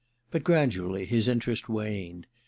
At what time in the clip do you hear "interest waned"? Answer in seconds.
1.27-2.25